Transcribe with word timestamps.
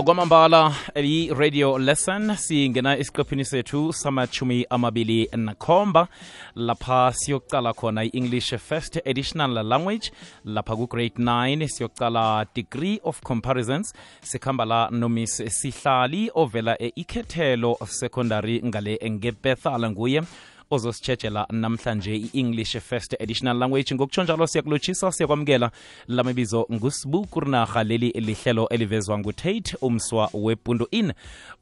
kwamambala 0.00 0.74
i-radio 0.94 1.78
lesson 1.78 2.36
singena 2.36 2.96
esiqephini 2.98 3.44
sethu 3.44 3.92
samachumi 3.92 4.66
amabili 4.70 5.28
nakhomba. 5.36 6.08
Lapha 6.54 7.12
siyokucala 7.12 7.72
khona 7.72 8.04
i-english 8.04 8.54
first 8.56 8.96
additional 9.06 9.50
language. 9.50 10.10
Lapha 10.44 10.76
ku-grade 10.76 11.18
9 11.18 11.68
siyocala 11.68 12.46
degree 12.54 13.00
of 13.04 13.20
comparisons. 13.22 13.92
Sikhamba 14.22 14.64
la 14.64 14.88
nomis 14.90 15.42
sihlali 15.48 16.30
ovela 16.34 16.76
e-ikhethelo 16.82 17.76
secondary 17.86 18.62
ngale 18.64 18.98
ngebethal 19.10 19.90
nguye 19.90 20.22
ozositshejela 20.72 21.46
namhlanje 21.50 22.16
i-english 22.16 22.76
first 22.78 23.14
additional 23.22 23.56
language. 23.58 23.94
Ngokutsho 23.94 24.22
njalo 24.24 24.46
siyakulotshisa 24.46 25.12
siyakwamukela 25.12 25.70
lamabizo 26.08 26.66
ngusibu 26.72 27.26
kurinarha 27.26 27.84
leli 27.84 28.10
lihlelo 28.10 28.68
elivezwa 28.68 29.18
ngutate 29.18 29.76
umswa 29.80 30.30
wepundo 30.34 30.88
in 30.90 31.12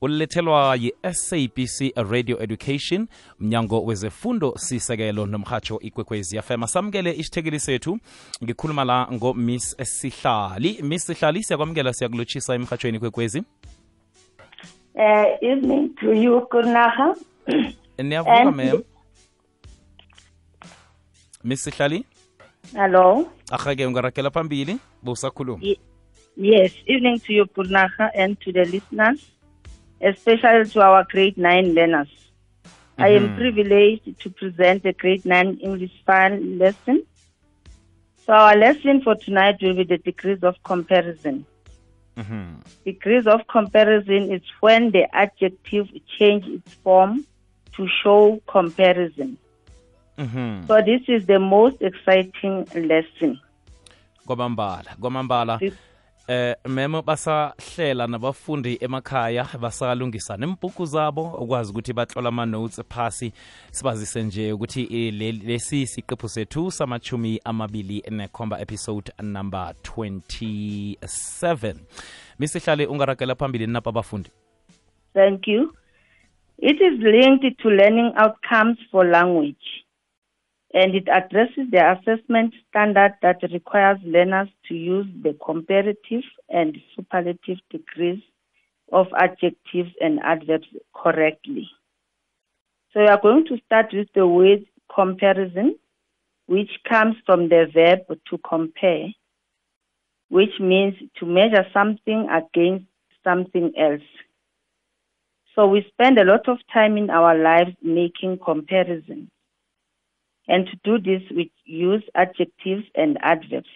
ulethelwa 0.00 0.76
yi-sabc 0.76 1.92
radio 2.10 2.42
education 2.42 3.06
mnyango 3.40 3.82
wezefundo 3.84 4.54
sisekelo 4.56 5.26
nomhatsho 5.26 5.78
ikwekwezi 5.80 6.36
yafema 6.36 6.66
samukele 6.66 7.12
isithekeli 7.16 7.60
sethu. 7.60 7.98
Ngikhuluma 8.44 8.84
la 8.84 9.08
ngomiss 9.12 9.76
sihlali. 9.82 10.78
Miss 10.82 11.06
sihlali 11.06 11.42
siyakwamukela 11.42 11.92
siyakulotshisa 11.92 12.54
emhatshweni 12.54 12.96
ikwekwezi. 12.96 13.42
Uh, 14.94 15.24
evening 15.40 15.88
to 16.00 16.12
you, 16.12 16.40
Kurnaha. 16.40 17.14
niyavuka 17.98 18.50
mem 18.52 18.82
miss 21.44 21.64
sihlali 21.64 22.04
Hello. 22.74 23.26
ahake 23.50 23.86
ungarakela 23.86 24.30
phambili 24.30 24.78
busakhuluma 25.02 25.76
Yes, 26.36 26.72
evening 26.86 27.18
to 27.26 27.32
you, 27.34 27.44
Kurnaha, 27.46 28.08
and 28.14 28.40
to 28.40 28.52
the 28.52 28.64
listeners, 28.64 29.20
especially 30.00 30.70
to 30.70 30.80
our 30.80 31.04
grade 31.10 31.36
9 31.36 31.74
learners. 31.74 32.08
I 32.98 33.08
am 33.16 33.24
Mhm. 33.28 33.34
privileged 33.36 34.18
to 34.22 34.30
present 34.30 34.82
the 34.82 34.92
grade 34.92 35.26
9 35.26 35.58
English 35.60 35.92
file 36.06 36.38
lesson. 36.62 37.02
So, 38.24 38.32
our 38.32 38.56
lesson 38.56 39.02
for 39.02 39.16
tonight 39.16 39.56
will 39.60 39.74
be 39.74 39.84
the 39.84 39.98
degrees 39.98 40.42
of 40.42 40.54
comparison. 40.62 41.44
Mhm. 42.16 42.62
Degrees 42.86 43.26
of 43.26 43.40
comparison 43.46 44.32
is 44.32 44.42
when 44.60 44.92
the 44.92 45.04
adjective 45.12 45.88
change 46.18 46.46
its 46.46 46.72
form 46.84 47.26
to 47.76 47.86
show 48.02 48.40
comparison. 48.46 49.36
Mhm. 50.20 50.66
So, 50.66 50.82
this 50.82 51.08
is 51.08 51.26
the 51.26 51.38
most 51.38 51.82
exciting 51.82 52.64
lesson. 52.74 53.38
kwamambala 54.26 54.96
kwamambala 55.00 55.60
eh 56.28 56.54
memo 56.68 57.02
basahlela 57.02 58.06
nabafundi 58.06 58.78
emakhaya 58.80 59.46
basalungisa 59.60 60.36
nemphuku 60.36 60.84
zabo 60.86 61.22
ukwazi 61.22 61.70
ukuthi 61.72 61.92
batlola 61.92 62.28
ama-notes 62.28 62.82
phasi 62.88 63.32
sibazise 63.70 64.22
nje 64.22 64.52
ukuthi 64.52 64.82
eh, 64.82 65.14
le- 65.14 65.32
lesi 65.32 65.86
siqephu 65.86 66.28
sethu 66.28 66.70
samachumi 66.70 67.40
amabili 67.44 68.02
nekhomba 68.10 68.60
episode 68.60 69.12
number 69.22 69.74
27 69.82 71.74
misihlale 72.38 72.86
ungarakela 72.86 73.34
phambili 73.34 73.66
napa 73.66 73.90
abafundi 73.90 74.30
Thank 75.14 75.48
you. 75.48 75.72
It 76.58 76.76
is 76.80 77.00
linked 77.00 77.58
to 77.62 77.68
learning 77.70 78.12
outcomes 78.16 78.78
for 78.92 79.04
language, 79.06 79.64
and 80.72 80.94
it 80.94 81.08
addresses 81.08 81.70
the 81.70 81.98
assessment 81.98 82.54
standard 82.68 83.14
that 83.22 83.42
requires 83.52 83.98
learners 84.04 84.48
to 84.68 84.74
use 84.74 85.06
the 85.22 85.36
comparative 85.44 86.22
and 86.48 86.78
superlative 86.94 87.58
degrees 87.70 88.22
of 88.92 89.06
adjectives 89.18 89.90
and 90.00 90.20
adverbs 90.22 90.66
correctly. 90.94 91.68
So 92.92 93.00
we 93.00 93.06
are 93.06 93.20
going 93.20 93.46
to 93.46 93.58
start 93.66 93.92
with 93.92 94.08
the 94.14 94.26
word 94.26 94.64
comparison, 94.94 95.76
which 96.46 96.70
comes 96.88 97.16
from 97.26 97.48
the 97.48 97.66
verb 97.72 98.00
to 98.28 98.38
compare, 98.38 99.08
which 100.28 100.58
means 100.60 100.94
to 101.18 101.26
measure 101.26 101.66
something 101.72 102.28
against 102.28 102.86
something 103.24 103.72
else. 103.76 104.02
So 105.54 105.66
we 105.66 105.84
spend 105.92 106.18
a 106.18 106.24
lot 106.24 106.48
of 106.48 106.58
time 106.72 106.96
in 106.96 107.10
our 107.10 107.36
lives 107.36 107.76
making 107.82 108.38
comparisons. 108.44 109.28
And 110.48 110.66
to 110.66 110.76
do 110.84 110.98
this, 110.98 111.22
we 111.34 111.52
use 111.64 112.02
adjectives 112.14 112.84
and 112.94 113.18
adverbs. 113.22 113.68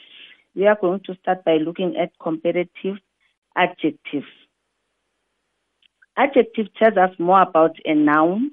We 0.54 0.66
are 0.66 0.78
going 0.80 1.00
to 1.06 1.14
start 1.16 1.44
by 1.44 1.56
looking 1.56 1.96
at 1.96 2.12
comparative 2.20 2.96
adjectives. 3.56 4.26
Adjective 6.16 6.66
tells 6.74 6.96
us 6.96 7.10
more 7.18 7.42
about 7.42 7.76
a 7.84 7.94
noun. 7.94 8.52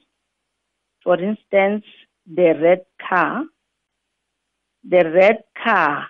For 1.03 1.19
instance, 1.21 1.85
the 2.25 2.55
red 2.59 2.81
car. 3.07 3.43
The 4.83 5.09
red 5.09 5.37
car. 5.63 6.07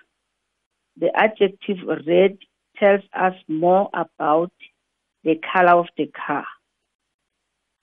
The 0.96 1.10
adjective 1.14 1.78
red 2.06 2.38
tells 2.78 3.02
us 3.14 3.34
more 3.48 3.90
about 3.94 4.52
the 5.24 5.38
color 5.52 5.78
of 5.78 5.86
the 5.96 6.06
car 6.06 6.44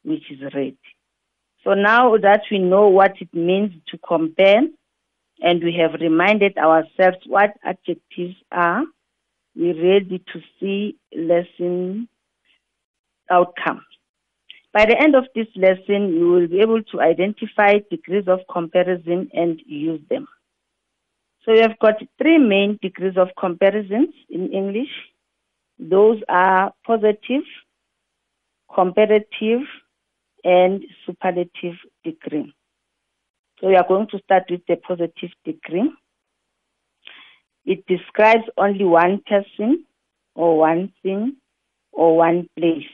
which 0.03 0.31
is 0.31 0.41
red. 0.53 0.77
So 1.63 1.73
now 1.73 2.15
that 2.17 2.43
we 2.49 2.59
know 2.59 2.87
what 2.87 3.15
it 3.19 3.33
means 3.33 3.73
to 3.89 3.97
compare 3.97 4.61
and 5.41 5.63
we 5.63 5.73
have 5.79 5.99
reminded 5.99 6.57
ourselves 6.57 7.17
what 7.25 7.51
adjectives 7.63 8.35
are, 8.51 8.83
we're 9.55 9.93
ready 9.93 10.23
to 10.33 10.41
see 10.59 10.97
lesson 11.15 12.07
outcome. 13.29 13.81
By 14.71 14.85
the 14.85 14.97
end 15.01 15.15
of 15.15 15.25
this 15.33 15.47
lesson, 15.55 16.13
you 16.13 16.29
will 16.29 16.47
be 16.47 16.61
able 16.61 16.83
to 16.83 17.01
identify 17.01 17.79
degrees 17.89 18.25
of 18.27 18.39
comparison 18.51 19.29
and 19.33 19.59
use 19.65 20.01
them. 20.09 20.27
So 21.43 21.53
we 21.53 21.59
have 21.59 21.79
got 21.79 21.95
three 22.21 22.37
main 22.37 22.77
degrees 22.81 23.17
of 23.17 23.29
comparisons 23.39 24.13
in 24.29 24.51
English. 24.53 24.91
Those 25.79 26.21
are 26.29 26.73
positive, 26.85 27.43
comparative, 28.73 29.61
and 30.43 30.83
superlative 31.05 31.75
degree. 32.03 32.53
So 33.59 33.67
we 33.67 33.75
are 33.75 33.87
going 33.87 34.07
to 34.07 34.19
start 34.19 34.43
with 34.49 34.61
the 34.67 34.77
positive 34.77 35.31
degree. 35.43 35.91
It 37.65 37.85
describes 37.87 38.45
only 38.57 38.85
one 38.85 39.21
person 39.27 39.85
or 40.35 40.57
one 40.57 40.93
thing 41.03 41.35
or 41.91 42.17
one 42.17 42.47
place. 42.57 42.87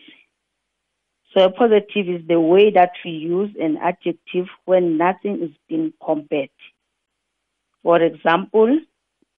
So 1.33 1.43
a 1.43 1.51
positive 1.51 2.07
is 2.09 2.27
the 2.27 2.39
way 2.39 2.71
that 2.71 2.91
we 3.03 3.11
use 3.11 3.51
an 3.59 3.77
adjective 3.77 4.47
when 4.65 4.97
nothing 4.97 5.43
is 5.43 5.51
being 5.67 5.93
compared. 6.03 6.49
For 7.83 8.01
example, 8.01 8.79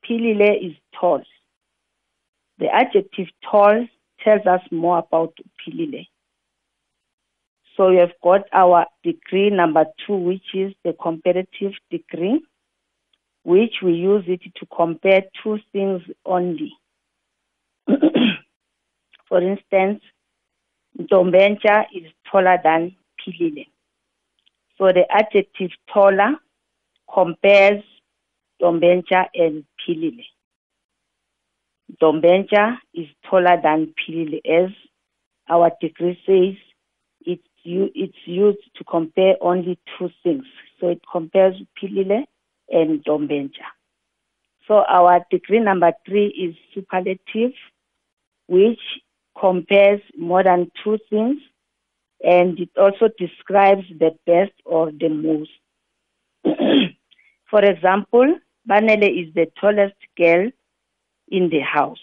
Pilile 0.07 0.65
is 0.65 0.75
tall. 0.97 1.23
The 2.59 2.67
adjective 2.67 3.27
tall 3.49 3.87
tells 4.23 4.45
us 4.45 4.61
more 4.71 4.99
about 4.99 5.37
Pilile. 5.59 6.07
So 7.77 7.91
we 7.91 7.97
have 7.97 8.13
got 8.23 8.41
our 8.51 8.87
degree 9.03 9.51
number 9.51 9.85
two, 10.05 10.15
which 10.15 10.55
is 10.55 10.73
the 10.83 10.93
comparative 10.93 11.73
degree, 11.91 12.41
which 13.43 13.75
we 13.83 13.93
use 13.93 14.23
it 14.27 14.41
to 14.55 14.65
compare 14.75 15.21
two 15.43 15.59
things 15.71 16.01
only. 16.25 16.73
For 19.29 19.41
instance, 19.41 20.01
Ntombencha 20.99 21.85
is 21.93 22.11
taller 22.31 22.57
than 22.63 22.95
Pilile. 23.21 23.67
So 24.79 24.87
the 24.87 25.05
adjective 25.11 25.71
taller 25.93 26.35
compares 27.13 27.83
Ntombencha 28.59 29.27
and 29.35 29.65
Pilile. 29.79 30.25
Ntombencha 31.93 32.77
is 32.95 33.07
taller 33.29 33.61
than 33.61 33.93
Pilile, 33.93 34.41
as 34.45 34.71
our 35.47 35.71
degree 35.79 36.19
says 36.25 36.55
it's 37.67 38.17
used 38.25 38.59
to 38.75 38.83
compare 38.83 39.35
only 39.41 39.77
two 39.97 40.09
things. 40.23 40.45
So 40.79 40.89
it 40.89 41.01
compares 41.11 41.55
Pilile 41.77 42.23
and 42.69 43.03
Dombenja. 43.03 43.67
So 44.67 44.83
our 44.87 45.25
degree 45.31 45.59
number 45.59 45.91
three 46.05 46.27
is 46.27 46.55
superlative, 46.73 47.53
which 48.47 48.79
compares 49.39 50.01
more 50.17 50.43
than 50.43 50.71
two 50.83 50.97
things, 51.09 51.37
and 52.23 52.59
it 52.59 52.69
also 52.77 53.09
describes 53.17 53.85
the 53.99 54.11
best 54.25 54.53
or 54.65 54.91
the 54.91 55.09
most. 55.09 55.51
For 57.49 57.63
example, 57.63 58.39
Banele 58.69 59.27
is 59.27 59.33
the 59.33 59.47
tallest 59.59 59.95
girl 60.17 60.49
in 61.29 61.49
the 61.49 61.59
house. 61.59 61.99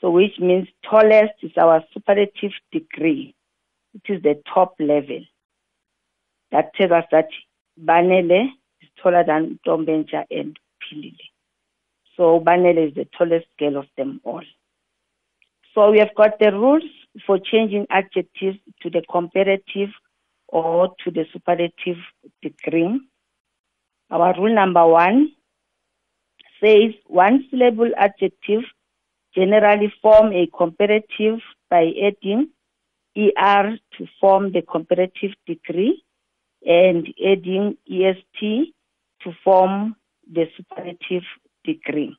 So 0.00 0.10
which 0.10 0.38
means 0.38 0.68
tallest 0.88 1.32
is 1.42 1.52
our 1.56 1.82
superlative 1.94 2.52
degree 2.72 3.34
it 3.94 4.12
is 4.12 4.22
the 4.22 4.40
top 4.52 4.74
level. 4.78 5.20
That 6.52 6.74
tells 6.74 6.92
us 6.92 7.04
that 7.10 7.28
Banele 7.82 8.48
is 8.82 8.88
taller 9.02 9.24
than 9.24 9.58
Dombenja 9.66 10.24
and 10.30 10.58
Pilile. 10.82 11.16
So 12.16 12.40
Banele 12.40 12.88
is 12.88 12.94
the 12.94 13.08
tallest 13.16 13.46
girl 13.58 13.78
of 13.78 13.86
them 13.96 14.20
all. 14.24 14.44
So 15.74 15.90
we 15.90 15.98
have 15.98 16.14
got 16.14 16.38
the 16.38 16.52
rules 16.52 16.84
for 17.26 17.38
changing 17.38 17.86
adjectives 17.90 18.58
to 18.82 18.90
the 18.90 19.02
comparative 19.10 19.90
or 20.48 20.94
to 21.04 21.10
the 21.10 21.24
superlative 21.32 21.96
degree. 22.42 23.00
Our 24.10 24.34
rule 24.38 24.54
number 24.54 24.86
one 24.86 25.32
says 26.62 26.92
one 27.06 27.46
syllable 27.50 27.90
adjective 27.96 28.62
generally 29.34 29.92
form 30.00 30.32
a 30.32 30.48
comparative 30.56 31.40
by 31.68 31.90
adding 32.00 32.50
ER 33.16 33.78
to 33.98 34.06
form 34.20 34.52
the 34.52 34.62
comparative 34.62 35.30
degree 35.46 36.02
and 36.66 37.06
adding 37.24 37.76
EST 37.88 38.74
to 39.22 39.32
form 39.44 39.96
the 40.32 40.46
superlative 40.56 41.24
degree. 41.64 42.16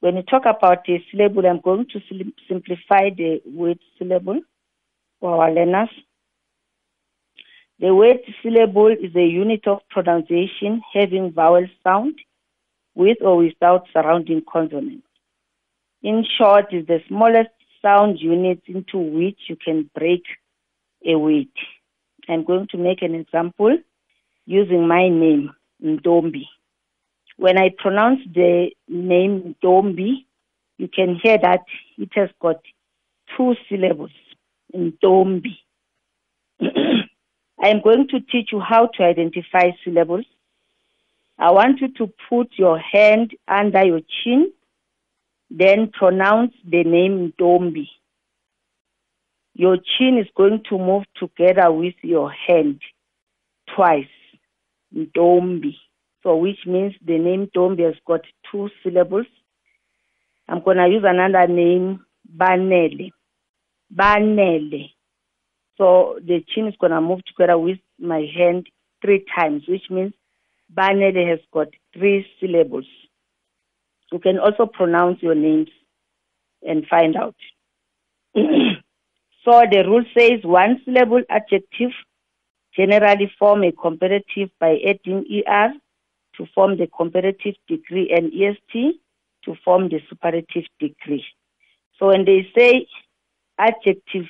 When 0.00 0.14
we 0.14 0.22
talk 0.22 0.46
about 0.46 0.88
a 0.88 1.04
syllable, 1.10 1.46
I'm 1.46 1.60
going 1.60 1.86
to 1.92 2.00
simplify 2.48 3.10
the 3.10 3.42
word 3.44 3.78
syllable 3.98 4.40
for 5.20 5.42
our 5.42 5.52
learners. 5.52 5.90
The 7.78 7.94
word 7.94 8.20
syllable 8.42 8.88
is 8.88 9.14
a 9.14 9.26
unit 9.26 9.66
of 9.66 9.80
pronunciation 9.90 10.82
having 10.92 11.32
vowel 11.32 11.66
sound 11.84 12.18
with 12.94 13.18
or 13.20 13.36
without 13.36 13.86
surrounding 13.92 14.42
consonants. 14.50 15.06
In 16.02 16.24
short, 16.38 16.72
is 16.72 16.86
the 16.86 17.00
smallest 17.08 17.50
sound 17.82 18.18
units 18.20 18.62
into 18.66 18.98
which 18.98 19.38
you 19.48 19.56
can 19.56 19.90
break 19.94 20.22
a 21.06 21.16
word. 21.16 21.48
I'm 22.28 22.44
going 22.44 22.68
to 22.70 22.78
make 22.78 23.02
an 23.02 23.14
example 23.14 23.78
using 24.46 24.86
my 24.86 25.08
name, 25.08 25.50
Ndombi. 25.82 26.44
When 27.36 27.58
I 27.58 27.70
pronounce 27.76 28.20
the 28.32 28.70
name 28.88 29.56
Ndombi, 29.62 30.24
you 30.78 30.88
can 30.88 31.18
hear 31.22 31.38
that 31.38 31.64
it 31.98 32.10
has 32.14 32.30
got 32.40 32.56
two 33.36 33.54
syllables, 33.68 34.10
Ndombi. 34.74 35.56
I 37.62 37.68
am 37.68 37.82
going 37.82 38.08
to 38.08 38.20
teach 38.20 38.50
you 38.52 38.60
how 38.60 38.86
to 38.94 39.02
identify 39.02 39.70
syllables. 39.84 40.24
I 41.38 41.50
want 41.52 41.80
you 41.80 41.88
to 41.94 42.12
put 42.28 42.50
your 42.56 42.78
hand 42.78 43.32
under 43.48 43.84
your 43.84 44.00
chin, 44.22 44.52
then 45.50 45.90
pronounce 45.92 46.52
the 46.64 46.84
name 46.84 47.32
Dombi. 47.38 47.88
Your 49.54 49.76
chin 49.76 50.16
is 50.18 50.28
going 50.36 50.62
to 50.70 50.78
move 50.78 51.04
together 51.18 51.72
with 51.72 51.94
your 52.02 52.30
hand 52.30 52.80
twice, 53.74 54.06
Dombi. 54.94 55.76
So 56.22 56.36
which 56.36 56.66
means 56.66 56.94
the 57.04 57.18
name 57.18 57.50
Dombi 57.54 57.84
has 57.84 57.96
got 58.06 58.20
two 58.50 58.70
syllables. 58.82 59.26
I'm 60.48 60.62
going 60.62 60.76
to 60.76 60.88
use 60.88 61.04
another 61.04 61.46
name, 61.52 62.04
Banele. 62.36 63.10
Banele. 63.94 64.90
So 65.78 66.18
the 66.22 66.44
chin 66.54 66.68
is 66.68 66.74
going 66.80 66.92
to 66.92 67.00
move 67.00 67.20
together 67.24 67.58
with 67.58 67.78
my 67.98 68.26
hand 68.36 68.68
three 69.02 69.24
times, 69.36 69.62
which 69.66 69.90
means 69.90 70.12
Banele 70.72 71.28
has 71.28 71.40
got 71.52 71.68
three 71.94 72.26
syllables. 72.38 72.86
You 74.12 74.18
can 74.18 74.38
also 74.38 74.66
pronounce 74.66 75.22
your 75.22 75.34
names 75.34 75.68
and 76.66 76.86
find 76.86 77.16
out. 77.16 77.36
so 78.34 79.62
the 79.70 79.84
rule 79.86 80.04
says 80.16 80.40
one 80.42 80.80
syllable 80.84 81.22
adjective 81.28 81.92
generally 82.76 83.30
form 83.38 83.64
a 83.64 83.72
comparative 83.72 84.50
by 84.58 84.78
adding 84.86 85.24
ER 85.46 85.72
to 86.36 86.46
form 86.54 86.78
the 86.78 86.86
comparative 86.86 87.54
degree 87.68 88.10
and 88.14 88.32
EST 88.32 89.00
to 89.44 89.54
form 89.64 89.88
the 89.88 90.00
superlative 90.08 90.64
degree. 90.78 91.24
So 91.98 92.08
when 92.08 92.24
they 92.24 92.48
say 92.56 92.86
adjective, 93.58 94.26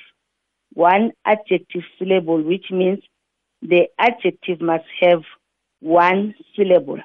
one 0.73 1.11
adjective 1.25 1.83
syllable, 1.99 2.41
which 2.41 2.65
means 2.71 2.99
the 3.61 3.87
adjective 3.99 4.61
must 4.61 4.85
have 5.01 5.21
one 5.79 6.33
syllable. 6.55 6.99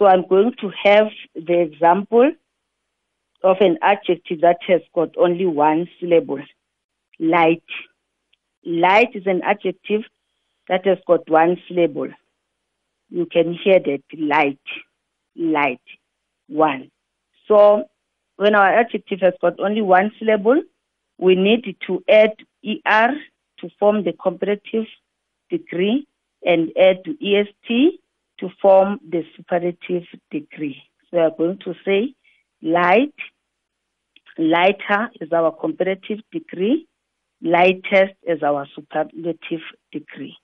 So 0.00 0.06
I'm 0.06 0.26
going 0.26 0.54
to 0.62 0.70
have 0.82 1.08
the 1.34 1.60
example 1.60 2.32
of 3.44 3.56
an 3.60 3.76
adjective 3.82 4.40
that 4.40 4.56
has 4.66 4.80
got 4.94 5.10
only 5.18 5.44
one 5.44 5.90
syllable. 6.00 6.40
Light. 7.18 7.62
Light 8.64 9.10
is 9.14 9.24
an 9.26 9.42
adjective 9.44 10.04
that 10.68 10.86
has 10.86 10.96
got 11.06 11.28
one 11.28 11.58
syllable. 11.68 12.08
You 13.10 13.26
can 13.26 13.52
hear 13.52 13.78
that 13.78 14.02
light, 14.18 14.58
light, 15.36 15.82
one. 16.48 16.90
So 17.46 17.84
when 18.36 18.54
our 18.54 18.78
adjective 18.80 19.20
has 19.20 19.34
got 19.42 19.60
only 19.60 19.82
one 19.82 20.12
syllable, 20.18 20.62
we 21.18 21.34
need 21.34 21.76
to 21.88 22.02
add 22.08 22.32
ER 22.66 23.10
to 23.58 23.68
form 23.78 24.04
the 24.04 24.14
comparative 24.14 24.86
degree 25.50 26.06
and 26.42 26.70
add 26.78 27.04
to 27.04 27.10
EST 27.22 27.99
to 28.40 28.48
form 28.60 28.98
the 29.08 29.22
superlative 29.36 30.04
degree. 30.30 30.82
So 31.10 31.18
we 31.18 31.18
are 31.20 31.30
going 31.36 31.58
to 31.64 31.74
say 31.84 32.14
light, 32.62 33.14
lighter 34.38 35.10
is 35.20 35.32
our 35.32 35.52
comparative 35.52 36.18
degree, 36.32 36.86
lightest 37.42 38.14
is 38.26 38.42
our 38.42 38.66
superlative 38.74 39.60
degree. 39.92 40.36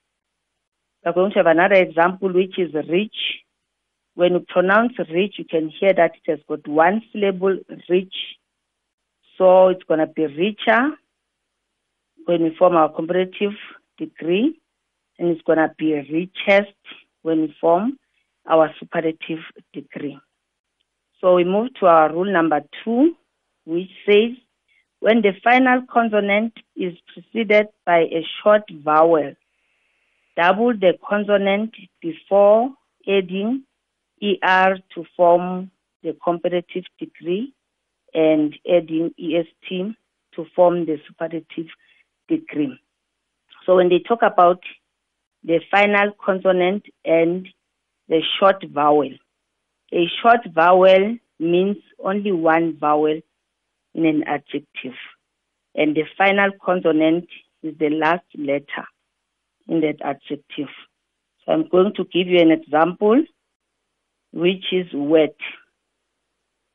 We're 1.05 1.13
going 1.13 1.33
to 1.33 1.39
have 1.39 1.47
another 1.47 1.77
example, 1.77 2.33
which 2.33 2.59
is 2.59 2.75
rich. 2.75 3.17
When 4.15 4.33
you 4.33 4.45
pronounce 4.49 4.95
rich, 4.99 5.35
you 5.39 5.45
can 5.45 5.69
hear 5.69 5.93
that 5.95 6.13
it 6.17 6.31
has 6.31 6.41
got 6.49 6.67
one 6.67 7.03
syllable, 7.13 7.59
rich. 7.89 8.15
So 9.39 9.69
it's 9.69 9.85
going 9.85 10.01
to 10.01 10.07
be 10.07 10.27
richer 10.27 10.91
when 12.25 12.43
we 12.43 12.57
form 12.59 12.75
our 12.75 12.93
comparative 12.93 13.53
degree, 13.99 14.59
and 15.19 15.29
it's 15.29 15.43
going 15.43 15.59
to 15.59 15.71
be 15.79 15.95
richest 15.95 16.75
when 17.26 17.40
we 17.40 17.55
form 17.61 17.99
our 18.49 18.73
superlative 18.78 19.40
degree. 19.73 20.17
So 21.20 21.34
we 21.34 21.43
move 21.43 21.75
to 21.81 21.87
our 21.87 22.12
rule 22.12 22.32
number 22.32 22.61
two, 22.84 23.17
which 23.64 23.90
says 24.06 24.31
when 25.00 25.23
the 25.23 25.32
final 25.43 25.82
consonant 25.93 26.52
is 26.76 26.94
preceded 27.12 27.67
by 27.84 28.02
a 28.02 28.25
short 28.40 28.62
vowel, 28.70 29.34
double 30.37 30.73
the 30.73 30.93
consonant 31.08 31.75
before 32.00 32.70
adding 33.08 33.64
ER 34.23 34.76
to 34.94 35.05
form 35.17 35.73
the 36.05 36.17
comparative 36.23 36.84
degree 37.00 37.52
and 38.14 38.55
adding 38.73 39.12
EST 39.19 39.97
to 40.37 40.47
form 40.54 40.87
the 40.87 40.99
superlative 41.09 41.66
degree. 42.28 42.78
So 43.64 43.75
when 43.76 43.88
they 43.88 43.99
talk 43.99 44.21
about 44.23 44.61
the 45.47 45.61
final 45.71 46.11
consonant 46.23 46.85
and 47.05 47.49
the 48.09 48.21
short 48.38 48.62
vowel, 48.71 49.11
a 49.93 50.07
short 50.21 50.41
vowel 50.53 51.17
means 51.38 51.76
only 52.03 52.33
one 52.33 52.76
vowel 52.79 53.21
in 53.95 54.05
an 54.05 54.25
adjective, 54.26 54.99
and 55.75 55.97
the 55.97 56.05
final 56.19 56.50
consonant 56.62 57.29
is 57.62 57.79
the 57.79 57.91
last 57.91 58.26
letter 58.37 58.87
in 59.69 59.81
that 59.81 60.03
adjective. 60.03 60.69
So 61.45 61.53
I'm 61.53 61.69
going 61.69 61.95
to 61.95 62.05
give 62.05 62.26
you 62.26 62.41
an 62.41 62.50
example, 62.50 63.23
which 64.33 64.65
is 64.73 64.87
wet. 64.93 65.37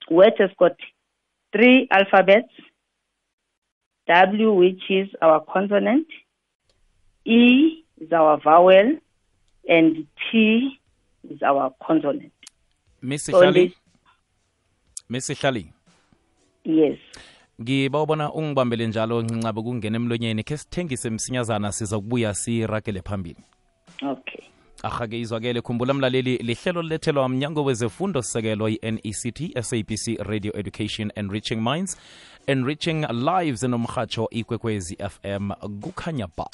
Wet 0.10 0.34
has 0.40 0.50
got 0.58 0.78
three 1.54 1.88
alphabets. 1.92 2.54
W, 4.08 4.54
which 4.54 4.82
is 4.90 5.10
our 5.22 5.44
consonant. 5.54 6.08
E 7.24 7.84
is 8.02 8.12
our 8.12 8.38
vowel. 8.44 8.98
And 9.70 10.06
T 10.32 10.80
is 11.32 11.42
our 11.44 11.72
consonant. 11.88 12.32
Miss 13.02 13.26
So 13.26 13.34
Hlali, 13.42 13.54
this- 13.70 13.78
Miss 15.10 15.30
Hlali. 15.30 15.66
Yes. 16.66 16.98
ngibawubona 17.62 18.34
ungibambele 18.34 18.88
njalo 18.88 19.22
ncabe 19.22 19.62
kungena 19.62 19.96
emlonyeni 19.96 20.44
khe 20.44 20.58
sithengise 20.58 21.10
msinyazana 21.10 21.72
siza 21.72 21.96
kubuya 22.00 22.34
siragele 22.34 23.02
phambili 23.02 23.44
Okay. 24.84 24.96
ahake 24.96 25.20
izwakele 25.20 25.62
khumbula 25.62 25.94
mlaleli 25.94 26.38
lihlelo 26.38 26.82
lilethelwa 26.82 27.30
mnyango 27.30 27.64
wezefundo 27.64 28.22
sisekelo 28.22 28.70
i-nect 28.70 29.62
sabc 29.62 30.18
radio 30.20 30.58
education 30.58 31.12
enriching 31.16 31.56
minds 31.56 31.98
enriching 32.48 33.06
lives 33.12 33.64
nomrhatsho 33.64 34.28
ikwekwezi 34.32 34.98
fm 35.10 35.52
kukhanya 35.82 36.28
ba 36.38 36.46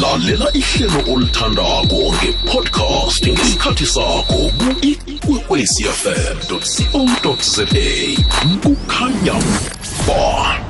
lalela 0.00 0.52
ihlelo 0.52 1.14
olithandako 1.14 2.14
ngepodcast 2.14 3.28
ngesikhathi 3.28 3.86
sakho 3.86 4.50
ku-ikwekwecfm 4.58 6.38
co 6.48 7.36
za 7.40 7.66
kukhanya 8.62 9.34
ba 10.06 10.67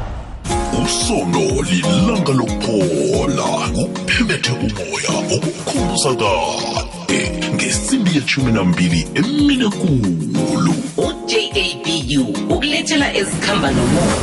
usono 0.84 1.62
lilanga 1.62 2.32
lokuphola 2.32 3.46
kuphemethe 3.74 4.52
umoya 4.52 5.12
okukhumbuza 5.34 6.14
kade 6.20 7.20
ngesimbi 7.54 8.10
yeshumi 8.14 8.52
nambili 8.52 9.08
emine 9.14 9.68
kulu 9.68 10.74
ujabu 10.96 12.54
ukuletha 12.54 12.88
sikulethela 12.88 13.14
ezikhamba 13.14 13.70
nomoya. 13.70 14.16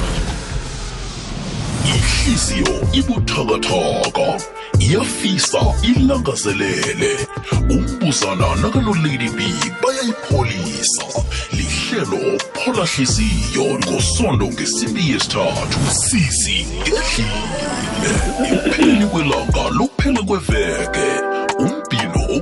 Ihliziyo 1.86 2.88
ibuthakathaka. 2.94 4.28
Iyafisa 4.79 5.60
ilangazelele 5.84 7.27
umbuzana 7.70 8.55
nakanolady 8.62 9.29
b 9.29 9.39
bayayipholisa. 9.82 11.05
Lihlelo 11.53 12.39
phola 12.53 12.86
hliziyo 12.86 13.79
ngosondo 13.79 14.48
ngesimbi 14.48 15.10
yesithathu. 15.12 15.79
Sisi 15.91 16.65
ngedlile 16.77 18.12
ipheli 18.67 19.05
kwelanga 19.05 19.70
lokuphela 19.77 20.22
kweveke. 20.24 21.35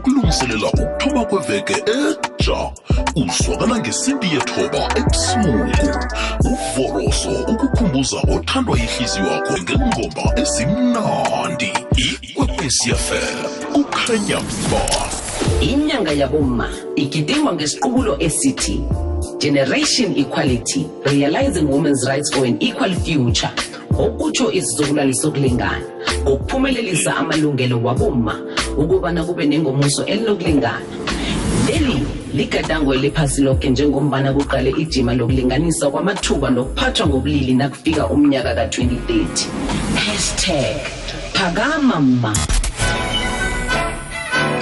Umbhino 0.03 0.21
okulungiselela 0.21 0.67
ukuthoma 0.67 1.25
kweveke 1.25 1.73
etsha 1.73 2.71
uzwakala 3.15 3.79
ngesimbi 3.79 4.27
yethoba 4.27 4.89
ebusuku. 4.97 5.99
Uvoroso 6.45 7.31
ukukhumbuza 7.47 8.17
othandwa 8.35 8.77
yihliziyo 8.79 9.25
yakho 9.25 9.53
ngengoma 9.61 10.39
ezimnandi. 10.41 11.71
Ikwekwesiafm 11.95 13.47
kukhanya 13.73 14.39
ba 14.71 14.81
inyanga 15.61 16.11
yabomma 16.11 16.69
igidingwa 16.95 17.53
ngesiqubulo 17.53 18.17
esithi 18.19 18.81
generation 19.39 20.17
equality 20.17 20.87
realizing 21.05 21.67
women's 21.67 22.07
rights 22.07 22.29
for 22.33 22.45
an 22.45 22.57
equal 22.59 22.93
future. 22.93 23.51
Okutsho 23.97 24.51
isizukulwane 24.51 25.13
sokulingana 25.13 25.81
ngokuphumelelisa 26.23 27.15
amalungelo 27.15 27.83
wabomma 27.83 28.39
ukubana 28.77 29.23
kube 29.23 29.45
nengomuso 29.45 30.05
elinokulingana 30.05 30.81
leli 31.67 32.05
ligadango 32.33 32.93
eliphasi 32.93 33.41
lonke 33.41 33.69
njengombana 33.69 34.33
kuqale 34.33 34.69
ijima 34.77 35.13
lokulinganisa 35.13 35.89
kwamathuba 35.89 36.49
nokuphathwa 36.49 37.07
ngobulili 37.07 37.53
nakufika 37.53 38.07
umnyaka 38.07 38.55
ka-2030 38.55 39.47
hashtag 39.95 40.77
phakama 41.33 41.99
ma 41.99 42.33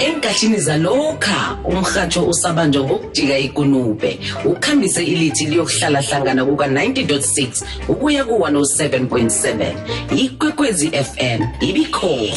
enkathini 0.06 0.56
zalokha 0.56 1.58
umrhatsho 1.64 2.26
usabanjwa 2.26 2.84
ngokujika 2.84 3.38
ikunube. 3.38 4.18
Ukhambise 4.44 5.04
ilithi 5.04 5.46
liyokuhlalahlangana 5.46 6.44
kuka-90.6 6.44 7.64
ukuya 7.88 8.24
ku-107.7 8.24 9.74
ikwekwezi 10.16 10.90
fm 10.90 11.42
ibikhona. 11.60 12.32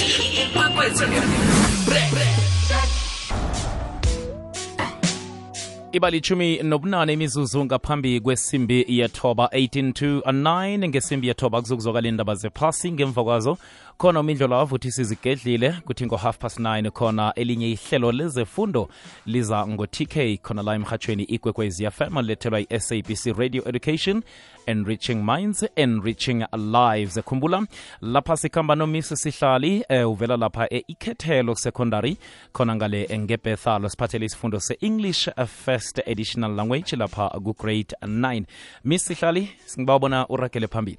Ibalitshumi 5.92 6.60
nobunane 6.64 7.14
imizuzu 7.14 7.66
ngaphambi 7.66 8.20
kwesimbi 8.20 8.86
yethoba 8.88 9.46
18 9.46 9.94
to 9.94 10.06
9 10.20 10.88
ngesimbi 10.90 11.28
yethoba 11.28 11.62
kuzokuzwakala 11.62 12.08
indaba 12.08 12.36
zephasi 12.36 12.92
ngemva 12.92 13.24
kwazo 13.24 13.58
khona 13.98 14.20
umindlo 14.20 14.56
avuthi 14.60 14.92
sizigedlile 14.92 15.72
kuthi 15.86 16.06
ngo-half 16.06 16.38
past 16.38 16.60
9 16.60 16.90
khona 16.92 17.34
elinye 17.36 17.72
ihlelo 17.72 18.12
lezefundo 18.12 18.90
liza 19.26 19.68
ngo-tk 19.68 20.42
khona 20.42 20.64
la 20.64 20.76
emhatshweni 20.76 21.24
ikwekwezi 21.24 21.92
fm 21.92 22.20
lethelwa 22.20 22.60
i-sabc 22.60 23.38
radio 23.38 23.64
education 23.70 24.24
enriching 24.66 25.16
minds 25.16 25.66
enriching 25.76 26.46
lives 26.54 27.18
ekhumbula 27.18 27.68
lapha 28.02 28.38
sikhamba 28.38 28.76
nomisi 28.76 29.16
sihlali 29.16 29.86
eh, 29.90 30.10
uvela 30.10 30.38
lapha 30.38 30.68
e-ikhethelo 30.74 31.56
secondary 31.56 32.18
khona 32.54 32.76
ngale 32.76 33.20
ngebethalo 33.20 33.90
siphathele 33.90 34.26
isifundo 34.26 34.60
se-english 34.60 35.30
first 35.48 36.00
additional 36.08 36.52
language 36.56 36.96
lapha 36.96 37.30
ku-grade 37.30 37.96
9 38.02 38.44
miss 38.84 39.06
sihlali 39.06 39.50
singibawabona 39.66 40.28
uragele 40.30 40.68
phambili 40.68 40.98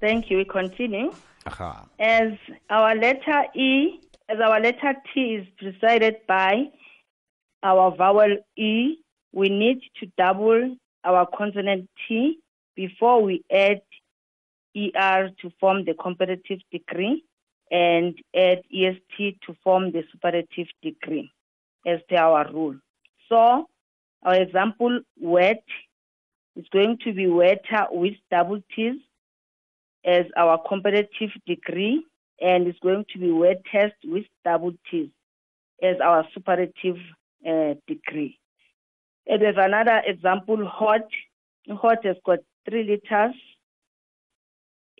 Thank 0.00 0.30
you. 0.30 0.38
We 0.38 0.44
continue. 0.44 1.10
Aha 1.46 1.86
As 1.98 2.32
our 2.68 2.94
letter 2.94 3.44
E, 3.54 4.00
as 4.28 4.38
our 4.40 4.60
letter 4.60 4.94
T 5.12 5.20
is 5.40 5.46
preceded 5.58 6.16
by 6.26 6.64
our 7.62 7.94
vowel 7.96 8.36
E, 8.56 8.96
we 9.32 9.48
need 9.48 9.80
to 10.00 10.06
double 10.16 10.76
our 11.04 11.26
consonant 11.36 11.88
T 12.06 12.38
before 12.74 13.22
we 13.22 13.44
add 13.50 13.80
ER 14.76 15.30
to 15.42 15.50
form 15.58 15.84
the 15.84 15.94
comparative 15.94 16.60
degree 16.70 17.24
and 17.70 18.18
add 18.34 18.62
EST 18.72 19.40
to 19.46 19.54
form 19.62 19.92
the 19.92 20.02
superlative 20.12 20.68
degree 20.82 21.30
as 21.86 22.00
per 22.08 22.16
our 22.16 22.50
rule. 22.52 22.76
So 23.28 23.66
our 24.22 24.34
example 24.34 25.00
wet 25.18 25.64
is 26.56 26.66
going 26.72 26.98
to 27.04 27.12
be 27.12 27.26
wetter 27.26 27.86
with 27.90 28.14
double 28.30 28.60
T's 28.74 28.96
as 30.04 30.26
our 30.36 30.58
comparative 30.68 31.30
degree 31.46 32.04
and 32.40 32.66
it's 32.66 32.78
going 32.78 33.04
to 33.12 33.18
be 33.18 33.30
word 33.30 33.58
test 33.70 33.94
with 34.04 34.24
double 34.44 34.72
T's 34.90 35.10
as 35.82 35.96
our 36.02 36.26
superlative 36.34 36.96
uh, 37.46 37.74
degree. 37.86 38.38
And 39.26 39.42
there's 39.42 39.56
another 39.58 40.02
example, 40.06 40.66
hot. 40.66 41.06
Hot 41.68 42.04
has 42.04 42.16
got 42.24 42.38
three 42.68 42.84
letters. 42.84 43.34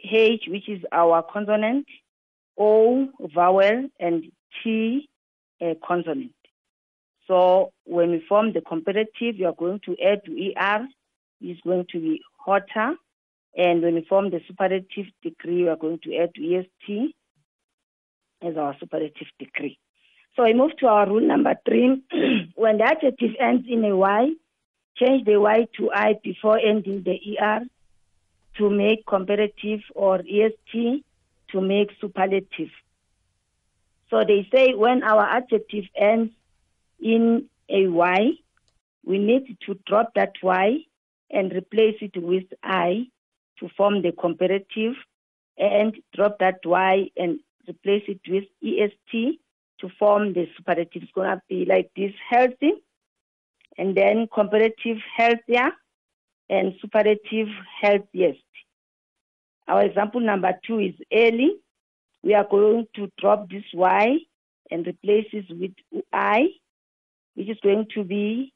H, 0.02 0.44
which 0.48 0.68
is 0.68 0.82
our 0.92 1.22
consonant, 1.22 1.86
O, 2.58 3.08
vowel, 3.34 3.88
and 3.98 4.24
T, 4.62 5.08
consonant. 5.86 6.32
So 7.26 7.72
when 7.84 8.10
we 8.10 8.24
form 8.28 8.52
the 8.52 8.60
comparative, 8.60 9.36
you 9.36 9.46
are 9.46 9.54
going 9.54 9.80
to 9.84 9.96
add 10.02 10.24
to 10.24 10.52
ER, 10.56 10.86
is 11.40 11.58
going 11.64 11.86
to 11.92 12.00
be 12.00 12.20
hotter. 12.38 12.94
And 13.56 13.82
when 13.82 13.94
we 13.94 14.04
form 14.08 14.30
the 14.30 14.40
superlative 14.46 15.06
degree, 15.22 15.62
we 15.64 15.68
are 15.68 15.76
going 15.76 15.98
to 16.04 16.16
add 16.16 16.30
EST 16.36 17.14
as 18.42 18.56
our 18.56 18.76
superlative 18.78 19.26
degree. 19.38 19.78
So 20.36 20.44
I 20.44 20.52
move 20.52 20.76
to 20.78 20.86
our 20.86 21.08
rule 21.08 21.26
number 21.26 21.54
three. 21.66 22.02
when 22.54 22.78
the 22.78 22.84
adjective 22.84 23.32
ends 23.40 23.66
in 23.68 23.84
a 23.84 23.96
Y, 23.96 24.30
change 24.96 25.24
the 25.24 25.40
Y 25.40 25.66
to 25.76 25.90
I 25.92 26.14
before 26.22 26.58
ending 26.58 27.02
the 27.02 27.18
ER 27.38 27.60
to 28.58 28.70
make 28.70 29.06
comparative 29.06 29.80
or 29.94 30.20
EST 30.20 31.04
to 31.52 31.60
make 31.60 31.90
superlative. 32.00 32.70
So 34.10 34.24
they 34.26 34.48
say 34.52 34.74
when 34.74 35.02
our 35.02 35.24
adjective 35.24 35.84
ends 35.96 36.32
in 37.00 37.46
a 37.68 37.86
Y, 37.86 38.32
we 39.04 39.18
need 39.18 39.56
to 39.66 39.78
drop 39.86 40.14
that 40.14 40.34
Y 40.42 40.78
and 41.30 41.52
replace 41.52 41.96
it 42.00 42.16
with 42.16 42.44
I 42.62 43.06
to 43.60 43.68
form 43.76 44.02
the 44.02 44.12
comparative 44.12 44.94
and 45.56 45.96
drop 46.14 46.38
that 46.40 46.60
Y 46.64 47.10
and 47.16 47.38
replace 47.68 48.02
it 48.08 48.20
with 48.28 48.44
EST 48.64 49.38
to 49.80 49.88
form 49.98 50.32
the 50.32 50.46
superlative. 50.56 51.02
It's 51.02 51.12
going 51.12 51.30
to 51.30 51.42
be 51.48 51.64
like 51.66 51.90
this 51.96 52.12
healthy 52.28 52.72
and 53.78 53.96
then 53.96 54.28
comparative 54.32 54.98
healthier 55.16 55.70
and 56.48 56.74
superlative 56.80 57.48
healthiest. 57.80 58.40
Our 59.68 59.82
example 59.84 60.20
number 60.20 60.52
two 60.66 60.80
is 60.80 60.94
early. 61.12 61.52
We 62.22 62.34
are 62.34 62.46
going 62.50 62.86
to 62.96 63.10
drop 63.18 63.48
this 63.48 63.64
Y 63.72 64.18
and 64.70 64.86
replace 64.86 65.28
it 65.32 65.46
with 65.50 66.02
I, 66.12 66.48
which 67.34 67.48
is 67.48 67.58
going 67.62 67.86
to 67.94 68.04
be 68.04 68.52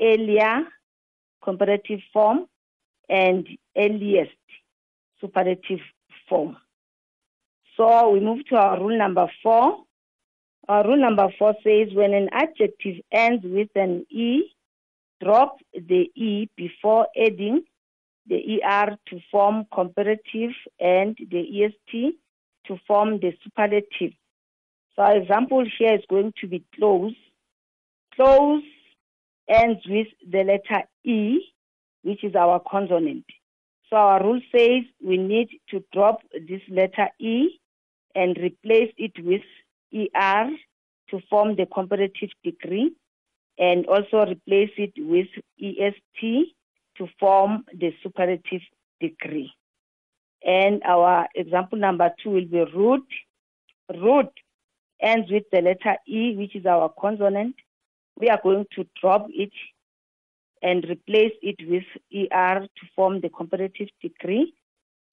earlier 0.00 0.64
comparative 1.42 2.00
form 2.12 2.46
and 3.08 3.46
earliest 3.76 4.30
superlative 5.20 5.80
form. 6.28 6.56
So 7.76 8.10
we 8.10 8.20
move 8.20 8.44
to 8.46 8.56
our 8.56 8.78
rule 8.78 8.98
number 8.98 9.30
four. 9.42 9.84
Our 10.68 10.86
rule 10.86 11.00
number 11.00 11.28
four 11.38 11.54
says 11.64 11.88
when 11.94 12.12
an 12.14 12.28
adjective 12.32 12.96
ends 13.10 13.44
with 13.44 13.70
an 13.74 14.06
E, 14.10 14.42
drop 15.22 15.58
the 15.72 16.10
E 16.14 16.48
before 16.56 17.06
adding 17.16 17.64
the 18.26 18.62
ER 18.62 18.96
to 19.08 19.20
form 19.30 19.66
comparative 19.72 20.52
and 20.78 21.16
the 21.30 21.64
EST 21.64 22.14
to 22.66 22.76
form 22.86 23.18
the 23.18 23.32
superlative. 23.42 24.12
So 24.94 25.02
our 25.02 25.16
example 25.16 25.64
here 25.78 25.94
is 25.94 26.04
going 26.08 26.32
to 26.40 26.46
be 26.46 26.64
close. 26.76 27.14
Close 28.14 28.62
ends 29.48 29.80
with 29.88 30.08
the 30.30 30.44
letter 30.44 30.84
E, 31.04 31.40
which 32.02 32.22
is 32.22 32.34
our 32.34 32.60
consonant. 32.70 33.24
So 33.92 33.98
our 33.98 34.24
rule 34.24 34.40
says 34.50 34.84
we 35.04 35.18
need 35.18 35.50
to 35.68 35.84
drop 35.92 36.22
this 36.32 36.62
letter 36.70 37.10
E 37.20 37.60
and 38.14 38.34
replace 38.38 38.90
it 38.96 39.12
with 39.18 39.42
ER 39.94 40.48
to 41.10 41.20
form 41.28 41.56
the 41.56 41.66
comparative 41.66 42.30
degree 42.42 42.92
and 43.58 43.84
also 43.84 44.24
replace 44.24 44.70
it 44.78 44.94
with 44.96 45.26
EST 45.60 46.54
to 46.96 47.06
form 47.20 47.66
the 47.78 47.92
superlative 48.02 48.62
degree. 48.98 49.52
And 50.42 50.82
our 50.84 51.28
example 51.34 51.78
number 51.78 52.14
two 52.22 52.30
will 52.30 52.46
be 52.46 52.64
root. 52.74 53.06
Root 53.94 54.30
ends 55.02 55.30
with 55.30 55.44
the 55.52 55.60
letter 55.60 55.98
E, 56.08 56.34
which 56.34 56.56
is 56.56 56.64
our 56.64 56.90
consonant. 56.98 57.56
We 58.18 58.30
are 58.30 58.40
going 58.42 58.64
to 58.74 58.86
drop 59.02 59.26
it 59.28 59.52
and 60.62 60.84
replace 60.88 61.32
it 61.42 61.56
with 61.68 61.84
ER 62.14 62.60
to 62.60 62.86
form 62.94 63.20
the 63.20 63.28
comparative 63.28 63.88
degree 64.00 64.54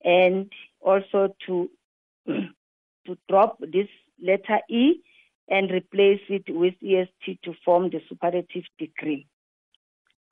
and 0.03 0.51
also 0.79 1.35
to 1.45 1.69
to 2.27 3.17
drop 3.27 3.59
this 3.59 3.87
letter 4.21 4.59
E 4.69 5.01
and 5.49 5.71
replace 5.71 6.21
it 6.29 6.43
with 6.47 6.75
EST 6.83 7.41
to 7.43 7.53
form 7.65 7.89
the 7.89 8.01
superlative 8.07 8.63
degree. 8.77 9.25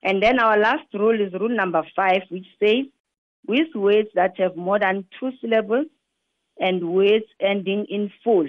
And 0.03 0.21
then 0.21 0.39
our 0.39 0.59
last 0.59 0.85
rule 0.93 1.19
is 1.19 1.33
rule 1.33 1.55
number 1.55 1.81
five, 1.95 2.21
which 2.29 2.45
says 2.59 2.85
with 3.47 3.73
words 3.73 4.09
that 4.13 4.37
have 4.37 4.55
more 4.55 4.79
than 4.79 5.05
two 5.19 5.31
syllables 5.41 5.87
and 6.59 6.93
words 6.93 7.25
ending 7.39 7.85
in 7.89 8.11
full, 8.23 8.47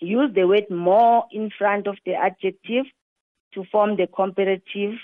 use 0.00 0.30
the 0.34 0.46
word 0.46 0.68
more 0.70 1.24
in 1.30 1.50
front 1.56 1.86
of 1.86 1.96
the 2.04 2.14
adjective 2.14 2.86
to 3.54 3.64
form 3.70 3.96
the 3.96 4.08
comparative 4.08 4.94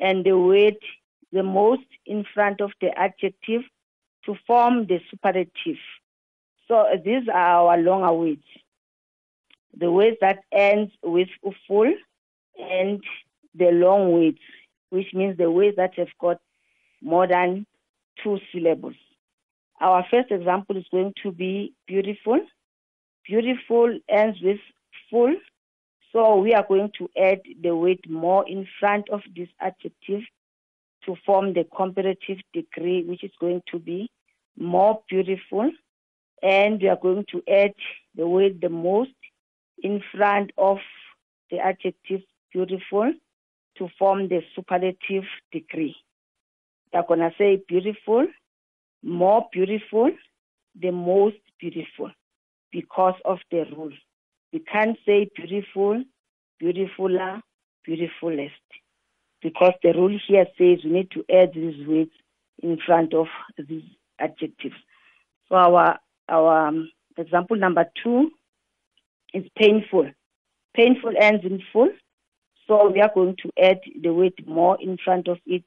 and 0.00 0.24
the 0.24 0.38
word 0.38 0.76
the 1.32 1.42
most 1.42 1.86
in 2.04 2.24
front 2.34 2.60
of 2.60 2.70
the 2.80 2.96
adjective 2.98 3.62
to 4.24 4.34
form 4.46 4.86
the 4.86 5.00
superlative. 5.10 5.78
So 6.68 6.78
uh, 6.78 6.96
these 7.04 7.28
are 7.28 7.36
our 7.36 7.78
longer 7.78 8.12
words. 8.12 8.44
The 9.78 9.90
words 9.90 10.16
that 10.20 10.38
ends 10.52 10.92
with 11.02 11.28
full 11.68 11.92
and 12.58 13.02
the 13.54 13.70
long 13.70 14.12
words, 14.12 14.38
which 14.90 15.12
means 15.12 15.36
the 15.36 15.50
words 15.50 15.76
that 15.76 15.94
have 15.96 16.08
got 16.20 16.38
more 17.02 17.26
than 17.26 17.66
two 18.22 18.38
syllables. 18.52 18.94
Our 19.80 20.04
first 20.10 20.30
example 20.30 20.76
is 20.76 20.86
going 20.90 21.12
to 21.22 21.30
be 21.30 21.74
beautiful. 21.86 22.40
Beautiful 23.26 23.98
ends 24.08 24.38
with 24.42 24.58
full. 25.10 25.34
So 26.16 26.38
we 26.38 26.54
are 26.54 26.64
going 26.66 26.92
to 26.96 27.10
add 27.14 27.42
the 27.62 27.76
word 27.76 27.98
more 28.08 28.48
in 28.48 28.66
front 28.80 29.10
of 29.10 29.20
this 29.36 29.50
adjective 29.60 30.22
to 31.04 31.14
form 31.26 31.52
the 31.52 31.64
comparative 31.76 32.38
degree, 32.54 33.04
which 33.04 33.22
is 33.22 33.32
going 33.38 33.60
to 33.70 33.78
be 33.78 34.10
more 34.56 35.02
beautiful. 35.10 35.70
And 36.42 36.80
we 36.80 36.88
are 36.88 36.96
going 36.96 37.26
to 37.32 37.42
add 37.46 37.74
the 38.14 38.26
word 38.26 38.62
the 38.62 38.70
most 38.70 39.10
in 39.82 40.02
front 40.16 40.52
of 40.56 40.78
the 41.50 41.58
adjective 41.58 42.22
beautiful 42.50 43.12
to 43.76 43.88
form 43.98 44.28
the 44.28 44.40
superlative 44.54 45.24
degree. 45.52 45.96
We're 46.94 47.02
going 47.02 47.20
to 47.20 47.32
say 47.36 47.62
beautiful, 47.68 48.26
more 49.02 49.48
beautiful, 49.52 50.12
the 50.80 50.92
most 50.92 51.36
beautiful 51.60 52.10
because 52.72 53.16
of 53.26 53.36
the 53.50 53.66
rule. 53.76 53.92
We 54.52 54.60
can't 54.60 54.96
say 55.04 55.28
beautiful, 55.34 56.02
beautifuler, 56.62 57.40
beautifulest 57.84 58.54
because 59.42 59.74
the 59.82 59.92
rule 59.92 60.18
here 60.26 60.46
says 60.58 60.78
we 60.84 60.90
need 60.90 61.10
to 61.12 61.24
add 61.32 61.52
these 61.54 61.86
words 61.86 62.10
in 62.62 62.78
front 62.84 63.14
of 63.14 63.26
these 63.68 63.84
adjectives. 64.18 64.74
So 65.48 65.56
our 65.56 65.98
our 66.28 66.68
um, 66.68 66.90
example 67.16 67.56
number 67.56 67.84
two 68.02 68.30
is 69.32 69.44
painful. 69.56 70.10
Painful 70.74 71.12
ends 71.18 71.44
in 71.44 71.62
full, 71.72 71.90
so 72.66 72.90
we 72.90 73.00
are 73.00 73.10
going 73.14 73.36
to 73.42 73.50
add 73.62 73.80
the 74.02 74.12
word 74.12 74.34
more 74.46 74.76
in 74.80 74.98
front 75.02 75.28
of 75.28 75.38
it 75.46 75.64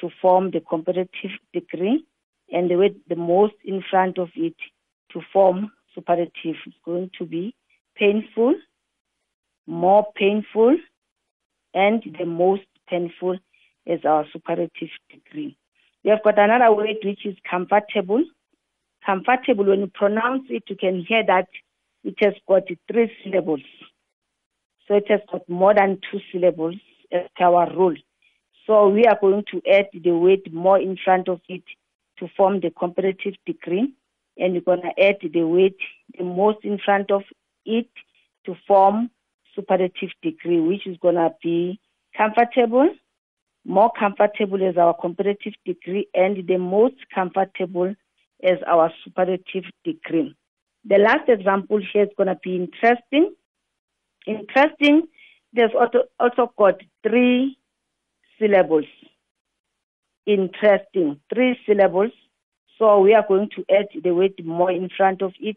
to 0.00 0.10
form 0.22 0.52
the 0.52 0.60
comparative 0.60 1.32
degree, 1.52 2.04
and 2.52 2.70
the 2.70 2.76
word 2.76 2.94
the 3.08 3.16
most 3.16 3.54
in 3.64 3.82
front 3.90 4.18
of 4.18 4.28
it 4.36 4.54
to 5.12 5.20
form 5.32 5.72
superlative. 5.94 6.56
It's 6.66 6.76
going 6.84 7.10
to 7.18 7.24
be 7.24 7.54
painful, 7.98 8.54
more 9.66 10.06
painful, 10.14 10.76
and 11.74 12.02
the 12.18 12.24
most 12.24 12.62
painful 12.88 13.38
is 13.86 14.00
our 14.04 14.26
superlative 14.32 14.90
degree. 15.10 15.56
We 16.04 16.10
have 16.10 16.22
got 16.22 16.38
another 16.38 16.72
word 16.74 16.96
which 17.04 17.26
is 17.26 17.36
comfortable. 17.48 18.24
Comfortable, 19.04 19.64
when 19.64 19.80
you 19.80 19.90
pronounce 19.92 20.44
it, 20.48 20.64
you 20.68 20.76
can 20.76 21.04
hear 21.06 21.24
that 21.26 21.48
it 22.04 22.14
has 22.20 22.34
got 22.46 22.62
three 22.90 23.12
syllables. 23.22 23.62
So 24.86 24.94
it 24.94 25.08
has 25.08 25.20
got 25.30 25.48
more 25.48 25.74
than 25.74 25.98
two 26.10 26.20
syllables 26.32 26.76
as 27.12 27.26
our 27.40 27.70
rule. 27.74 27.96
So 28.66 28.88
we 28.88 29.04
are 29.06 29.18
going 29.20 29.44
to 29.50 29.62
add 29.70 29.88
the 29.92 30.10
word 30.10 30.52
more 30.52 30.78
in 30.78 30.96
front 31.02 31.28
of 31.28 31.40
it 31.48 31.64
to 32.18 32.28
form 32.36 32.60
the 32.60 32.70
comparative 32.70 33.34
degree. 33.46 33.92
And 34.36 34.54
we're 34.54 34.60
going 34.60 34.82
to 34.82 35.02
add 35.02 35.16
the 35.22 35.42
word 35.42 35.74
the 36.16 36.24
most 36.24 36.58
in 36.62 36.78
front 36.78 37.10
of 37.10 37.22
it 37.68 37.90
to 38.46 38.54
form 38.66 39.10
superlative 39.54 40.10
degree, 40.22 40.60
which 40.60 40.86
is 40.86 40.96
going 40.98 41.16
to 41.16 41.30
be 41.42 41.78
comfortable, 42.16 42.88
more 43.64 43.92
comfortable 43.98 44.66
as 44.66 44.76
our 44.76 44.94
comparative 44.94 45.52
degree, 45.64 46.08
and 46.14 46.46
the 46.46 46.56
most 46.56 46.96
comfortable 47.14 47.94
as 48.42 48.58
our 48.66 48.90
superlative 49.04 49.64
degree. 49.84 50.34
The 50.84 50.98
last 50.98 51.28
example 51.28 51.80
here 51.92 52.04
is 52.04 52.10
going 52.16 52.28
to 52.28 52.38
be 52.42 52.56
interesting. 52.56 53.34
Interesting, 54.26 55.08
there's 55.52 55.72
also, 55.78 56.04
also 56.18 56.52
got 56.56 56.80
three 57.06 57.58
syllables. 58.38 58.84
Interesting, 60.26 61.20
three 61.32 61.58
syllables. 61.66 62.12
So 62.78 63.00
we 63.00 63.14
are 63.14 63.24
going 63.26 63.50
to 63.56 63.64
add 63.74 63.88
the 64.02 64.14
word 64.14 64.34
more 64.44 64.70
in 64.70 64.88
front 64.96 65.20
of 65.22 65.32
it 65.40 65.56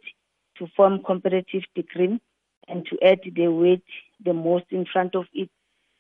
to 0.58 0.68
form 0.76 1.02
comparative 1.04 1.64
degree 1.76 2.20
and 2.68 2.86
to 2.86 2.98
add 3.04 3.20
the 3.36 3.48
word 3.48 3.82
the 4.24 4.34
most 4.34 4.66
in 4.70 4.86
front 4.86 5.16
of 5.16 5.26
it 5.34 5.50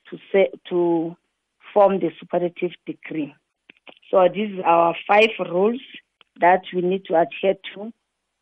to 0.09 0.17
say 0.31 0.49
to 0.69 1.15
form 1.73 1.99
the 1.99 2.11
superlative 2.19 2.71
degree. 2.85 3.33
So 4.09 4.27
these 4.33 4.59
are 4.59 4.87
our 4.87 4.95
five 5.07 5.29
rules 5.39 5.81
that 6.39 6.63
we 6.73 6.81
need 6.81 7.05
to 7.05 7.15
adhere 7.15 7.55
to 7.73 7.91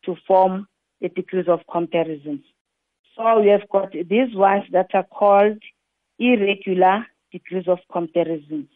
to 0.04 0.16
form 0.26 0.66
the 1.00 1.08
degrees 1.08 1.46
of 1.48 1.60
comparisons. 1.70 2.40
So 3.16 3.40
we 3.40 3.48
have 3.48 3.68
got 3.68 3.92
these 3.92 4.34
ones 4.34 4.64
that 4.72 4.90
are 4.94 5.04
called 5.04 5.58
irregular 6.18 7.06
degrees 7.32 7.68
of 7.68 7.78
comparisons. 7.92 8.68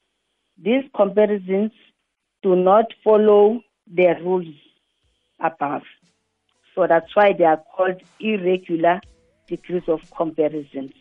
These 0.62 0.84
comparisons 0.94 1.72
do 2.42 2.54
not 2.54 2.86
follow 3.02 3.62
the 3.92 4.14
rules 4.22 4.54
above. 5.40 5.82
So 6.74 6.86
that's 6.86 7.16
why 7.16 7.32
they 7.34 7.46
are 7.46 7.62
called 7.76 8.02
irregular 8.20 9.00
degrees 9.48 9.88
of 9.88 10.00
comparisons. 10.16 10.92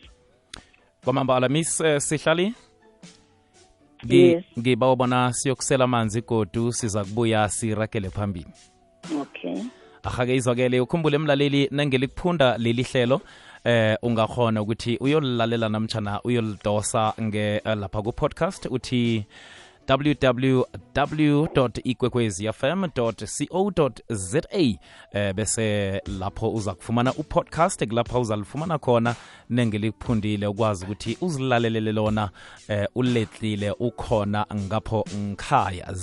kwamambala 1.04 1.48
miss 1.48 1.80
uh, 1.80 1.98
sihlali 1.98 2.54
Yes. 4.08 4.44
ngiba 4.58 4.92
ubona 4.92 5.32
siyokusela 5.32 5.84
amanzi 5.84 6.20
godu 6.22 6.72
siza 6.72 7.04
kubuya 7.04 7.48
sirakele 7.48 8.10
phambili 8.10 8.46
Okay. 9.20 9.62
ahake 10.02 10.34
izwakele 10.36 10.80
ukhumbule 10.80 11.18
mlaleli 11.18 11.68
nangelikuphunda 11.70 12.58
leli 12.58 12.82
hlelo 12.82 13.20
eh 13.64 13.96
ungakhona 14.02 14.62
ukuthi 14.62 14.96
uyolilalela 15.00 15.68
namtshana 15.68 16.22
uyolidosa 16.22 17.14
nge 17.22 17.60
lapha 17.64 18.02
ku-podcast 18.02 18.66
uthi 18.70 19.24
www.ikwekwezfm 19.88 22.88
co 22.88 23.14
za 24.08 24.42
eh 24.50 24.76
bese 25.34 26.00
lapho 26.18 26.52
uza 26.52 26.74
kufumana 26.74 27.14
upodcast 27.14 27.88
kulapha 27.88 28.18
uzalifumana 28.18 28.78
khona 28.78 29.14
nengeliphundile 29.50 30.46
ukwazi 30.46 30.84
ukuthi 30.84 31.18
uzilalelele 31.20 31.92
lona 31.92 32.30
eh 32.68 32.86
uletlile 32.94 33.70
ukhona 33.70 34.46
ngapho 34.54 35.04
ngikhaya 35.16 35.94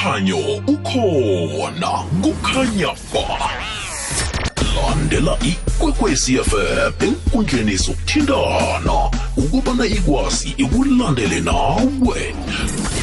Umkhanyo 0.00 0.38
ukhona 0.66 1.90
kukhanya 2.22 2.94
ba. 3.12 3.50
Landela 4.74 5.36
ikwekwezi 5.42 6.38
fm 6.38 6.92
enkundleni 7.00 7.76
zokuthintana 7.76 9.10
ukubana 9.36 9.86
ikwazi 9.86 10.54
ikulandele 10.56 11.40
nawe. 11.40 12.34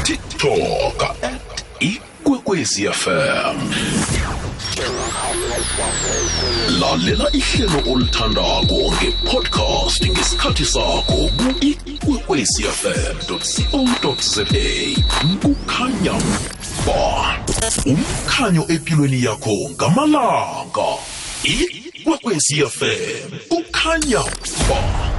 Tiktok 0.04 1.04
at 1.22 1.64
ikwekwezi 1.80 2.90
fm 2.90 3.58
lalela 6.80 7.28
ihlelo 7.34 7.80
olithandako 7.94 8.94
ngepodcast 8.96 10.08
ngesikhathi 10.08 10.66
sakho 10.66 11.30
ku-ikwekwecfm 11.38 13.16
co 13.28 13.38
za 14.20 14.44
kukhanya 15.42 16.14
Bomb 16.88 17.44
umkhanyo 17.86 18.64
empilweni 18.70 19.24
yakho 19.24 19.56
ngamalanga. 19.76 20.90
Ikwekwezi 21.44 22.64
FM 22.78 23.28
ukhanya 23.58 24.24
Bomb 24.68 25.17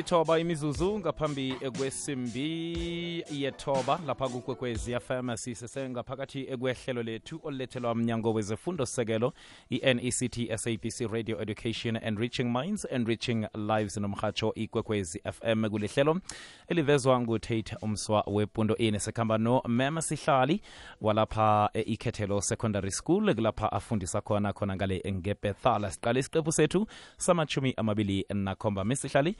lithoba 0.00 0.38
imizuzu 0.38 0.98
ngaphambi 0.98 1.54
kwesimbi 1.78 3.24
yethoba 3.32 4.00
lapha 4.06 4.28
kukwekwezi 4.28 5.00
fm 5.00 5.36
sisesengaphakathi 5.36 6.44
kwehlelo 6.44 7.02
lethu 7.02 7.40
olulethelwa 7.42 7.94
mnyango 7.94 8.32
wezefundo 8.32 8.86
sekelo 8.86 9.32
i-nect 9.70 10.56
sabc 10.56 11.12
radio 11.12 11.40
education 11.42 11.96
and 11.96 12.18
reaching 12.18 12.44
minds 12.44 12.86
and 12.92 13.08
reaching 13.08 13.46
lives 13.54 13.96
nomhatsho 13.96 14.54
ikwekwezi 14.54 15.22
fm 15.32 15.68
kulihlelo 15.70 16.20
elivezwa 16.68 17.20
ngutate 17.20 17.76
umswa 17.82 18.24
wepundo 18.26 18.76
ini 18.76 19.00
sekhamba 19.00 19.38
nomem 19.38 20.00
sihlali 20.00 20.62
walapha 21.00 21.70
ikhethelo 21.74 22.40
secondary 22.40 22.90
school 22.90 23.34
kulapha 23.34 23.72
afundisa 23.72 24.20
khona 24.20 24.52
khona 24.52 24.76
ngale 24.76 25.02
ngebethala 25.12 25.90
siqale 25.90 26.20
isiqephu 26.20 26.52
sethu 26.52 26.86
samachumi 27.16 27.74
amabili 27.76 28.26
nakhomba. 28.34 28.84
Mesihlali 28.84 29.36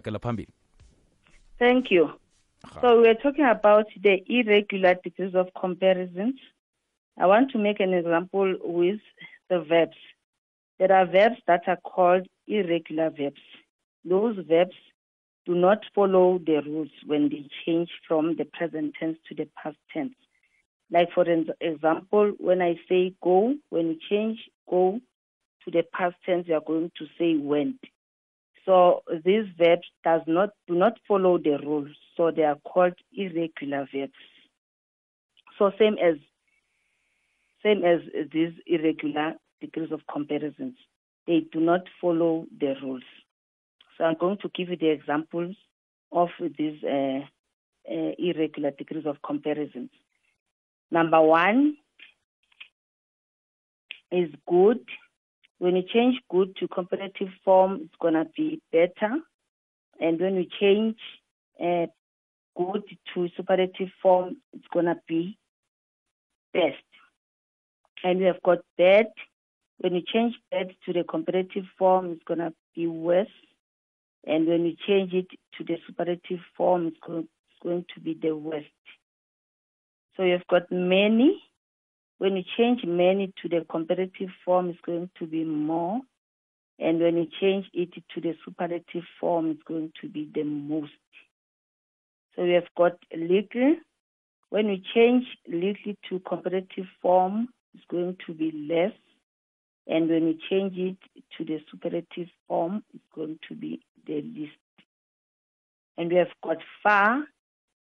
phambili 0.00 0.48
Thank 1.58 1.90
you. 1.92 2.10
So 2.80 3.00
we're 3.00 3.14
talking 3.14 3.44
about 3.44 3.86
the 4.02 4.22
irregular 4.26 4.94
degrees 4.94 5.34
of 5.34 5.48
comparisons. 5.54 6.34
I 7.16 7.26
want 7.26 7.52
to 7.52 7.58
make 7.58 7.78
an 7.78 7.92
example 7.92 8.56
with 8.64 9.00
the 9.48 9.60
verbs. 9.60 9.96
There 10.78 10.92
are 10.92 11.06
verbs 11.06 11.36
that 11.46 11.62
are 11.68 11.76
called 11.76 12.26
irregular 12.48 13.10
verbs. 13.10 13.40
Those 14.04 14.36
verbs 14.48 14.74
do 15.46 15.54
not 15.54 15.84
follow 15.94 16.38
the 16.38 16.62
rules 16.66 16.90
when 17.06 17.28
they 17.28 17.48
change 17.64 17.90
from 18.08 18.36
the 18.36 18.44
present 18.44 18.94
tense 18.98 19.18
to 19.28 19.34
the 19.34 19.48
past 19.62 19.76
tense. 19.92 20.14
Like 20.90 21.12
for 21.12 21.24
example, 21.60 22.32
when 22.38 22.60
I 22.60 22.74
say 22.88 23.14
go, 23.22 23.54
when 23.70 23.86
you 23.88 23.98
change 24.10 24.38
go 24.68 25.00
to 25.64 25.70
the 25.70 25.84
past 25.92 26.16
tense, 26.26 26.48
you 26.48 26.54
are 26.54 26.60
going 26.60 26.90
to 26.98 27.06
say 27.18 27.36
went. 27.36 27.78
So 28.64 29.02
these 29.24 29.46
verbs 29.58 29.88
does 30.04 30.22
not 30.26 30.50
do 30.68 30.74
not 30.74 30.98
follow 31.08 31.38
the 31.38 31.58
rules, 31.64 31.90
so 32.16 32.30
they 32.30 32.44
are 32.44 32.58
called 32.64 32.94
irregular 33.12 33.88
verbs. 33.92 34.12
So 35.58 35.72
same 35.78 35.96
as 35.98 36.16
same 37.62 37.84
as 37.84 38.00
these 38.32 38.52
irregular 38.66 39.34
degrees 39.60 39.92
of 39.92 40.00
comparisons, 40.12 40.74
they 41.26 41.46
do 41.52 41.60
not 41.60 41.82
follow 42.00 42.46
the 42.58 42.74
rules. 42.82 43.04
So 43.96 44.04
I'm 44.04 44.16
going 44.18 44.38
to 44.38 44.50
give 44.54 44.68
you 44.68 44.76
the 44.76 44.90
examples 44.90 45.56
of 46.10 46.28
these 46.58 46.82
uh, 46.84 47.20
uh, 47.90 48.12
irregular 48.18 48.70
degrees 48.72 49.06
of 49.06 49.16
comparisons. 49.22 49.90
Number 50.90 51.20
one 51.20 51.76
is 54.10 54.30
good. 54.46 54.80
When 55.62 55.76
you 55.76 55.84
change 55.94 56.16
good 56.28 56.56
to 56.56 56.66
comparative 56.66 57.28
form, 57.44 57.82
it's 57.84 57.94
going 58.00 58.14
to 58.14 58.26
be 58.36 58.60
better. 58.72 59.14
And 60.00 60.20
when 60.20 60.34
you 60.34 60.46
change 60.60 60.96
uh, 61.62 61.86
good 62.56 62.82
to 63.14 63.28
superlative 63.36 63.90
form, 64.02 64.38
it's 64.52 64.66
going 64.74 64.86
to 64.86 64.96
be 65.06 65.38
best. 66.52 66.82
And 68.02 68.18
we 68.18 68.24
have 68.24 68.42
got 68.42 68.58
bad. 68.76 69.06
When 69.78 69.94
you 69.94 70.02
change 70.12 70.34
bad 70.50 70.74
to 70.84 70.92
the 70.92 71.04
comparative 71.04 71.66
form, 71.78 72.10
it's 72.10 72.24
going 72.24 72.40
to 72.40 72.52
be 72.74 72.88
worse. 72.88 73.28
And 74.26 74.48
when 74.48 74.64
you 74.64 74.74
change 74.84 75.12
it 75.12 75.28
to 75.58 75.64
the 75.64 75.76
superlative 75.86 76.40
form, 76.56 76.88
it's 76.88 76.98
going, 77.06 77.28
it's 77.50 77.62
going 77.62 77.84
to 77.94 78.00
be 78.00 78.18
the 78.20 78.32
worst. 78.32 78.66
So 80.16 80.24
you've 80.24 80.48
got 80.50 80.72
many. 80.72 81.40
When 82.22 82.36
you 82.36 82.44
change 82.56 82.84
many 82.84 83.32
to 83.42 83.48
the 83.48 83.66
comparative 83.68 84.28
form, 84.44 84.68
it's 84.68 84.80
going 84.86 85.10
to 85.18 85.26
be 85.26 85.42
more. 85.42 86.02
And 86.78 87.00
when 87.00 87.16
you 87.16 87.26
change 87.40 87.66
it 87.74 87.88
to 88.14 88.20
the 88.20 88.36
superlative 88.44 89.02
form, 89.18 89.50
it's 89.50 89.62
going 89.64 89.92
to 90.00 90.08
be 90.08 90.30
the 90.32 90.44
most. 90.44 90.92
So 92.36 92.44
we 92.44 92.52
have 92.52 92.68
got 92.78 92.92
little. 93.12 93.74
When 94.50 94.68
we 94.68 94.84
change 94.94 95.24
little 95.48 95.94
to 96.10 96.20
comparative 96.20 96.86
form, 97.00 97.48
it's 97.74 97.82
going 97.90 98.16
to 98.28 98.34
be 98.34 98.52
less. 98.70 98.96
And 99.88 100.08
when 100.08 100.26
we 100.26 100.38
change 100.48 100.78
it 100.78 100.98
to 101.36 101.44
the 101.44 101.58
superlative 101.72 102.28
form, 102.46 102.84
it's 102.94 103.02
going 103.16 103.40
to 103.48 103.56
be 103.56 103.80
the 104.06 104.22
least. 104.22 104.52
And 105.98 106.08
we 106.08 106.18
have 106.18 106.32
got 106.44 106.58
far. 106.84 107.24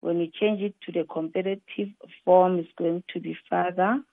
When 0.02 0.18
we 0.18 0.30
change 0.40 0.62
it 0.62 0.76
to 0.86 0.92
the 0.92 1.04
comparative 1.12 1.88
form, 2.24 2.60
it's 2.60 2.70
going 2.78 3.02
to 3.12 3.18
be 3.18 3.36
farther. 3.50 4.04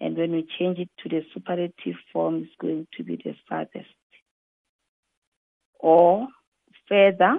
And 0.00 0.16
when 0.16 0.32
we 0.32 0.46
change 0.58 0.78
it 0.78 0.88
to 1.02 1.08
the 1.08 1.22
superlative 1.34 1.96
form, 2.12 2.42
it's 2.44 2.52
going 2.58 2.86
to 2.96 3.04
be 3.04 3.16
the 3.16 3.34
farthest. 3.48 3.86
Or 5.78 6.28
further 6.88 7.38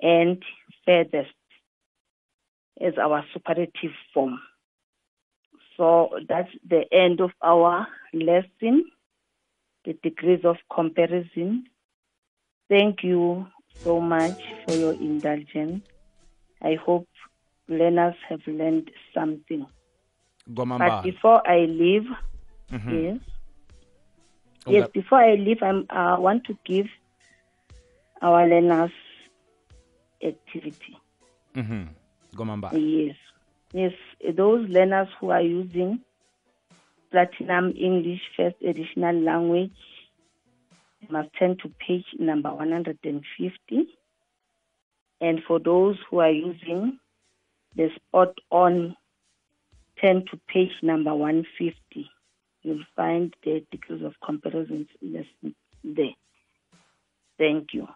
and 0.00 0.42
furthest 0.84 1.34
is 2.80 2.94
our 2.98 3.24
superlative 3.32 3.92
form. 4.14 4.40
So 5.76 6.10
that's 6.28 6.50
the 6.68 6.84
end 6.92 7.20
of 7.20 7.30
our 7.42 7.86
lesson, 8.12 8.84
the 9.84 9.94
degrees 10.02 10.44
of 10.44 10.56
comparison. 10.72 11.64
Thank 12.68 13.02
you 13.02 13.46
so 13.82 14.00
much 14.00 14.38
for 14.64 14.76
your 14.76 14.92
indulgence. 14.92 15.82
I 16.62 16.74
hope 16.74 17.08
learners 17.68 18.14
have 18.28 18.40
learned 18.46 18.90
something. 19.14 19.66
But 20.46 20.54
kwamambala 20.56 21.02
before 21.02 21.42
I 21.46 21.66
leave, 21.66 22.08
Mhm. 22.70 22.92
yes, 23.04 23.18
Okay. 24.66 24.76
yes, 24.76 24.90
before 24.92 25.18
I 25.20 25.34
leave, 25.36 25.62
I'm, 25.62 25.86
I 25.90 26.18
want 26.18 26.44
to 26.44 26.56
give 26.64 26.88
our 28.22 28.46
learners 28.48 28.92
activity. 30.22 30.96
Mhm. 31.54 31.86
kwamambala 32.36 32.78
Yes, 32.78 33.16
yes, 33.72 33.92
those 34.36 34.68
learners 34.68 35.08
who 35.20 35.30
are 35.30 35.42
using 35.42 35.98
Platinum 37.10 37.72
English 37.76 38.22
First 38.36 38.62
Additional 38.62 39.16
Language 39.20 39.72
must 41.08 41.32
turn 41.38 41.56
to 41.56 41.68
page 41.86 42.06
number 42.18 42.50
150. 42.54 43.98
And 45.20 45.42
for 45.42 45.58
those 45.58 45.98
who 46.08 46.20
are 46.20 46.30
using 46.30 46.98
the 47.76 47.90
spot 47.96 48.32
on, 48.50 48.96
turn 50.00 50.24
to 50.24 50.36
page 50.52 50.72
number 50.82 51.14
150. 51.14 52.10
You'll 52.62 52.84
find 52.96 53.34
the 53.44 53.64
degrees 53.70 54.02
of 54.04 54.14
comparisons 54.24 54.88
lesson 55.02 55.54
there. 55.84 56.14
Thank 57.38 57.74
you. 57.74 57.88